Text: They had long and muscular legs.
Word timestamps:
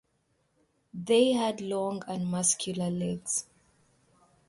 They 0.95 1.33
had 1.33 1.61
long 1.61 2.01
and 2.07 2.25
muscular 2.25 2.89
legs. 2.89 3.45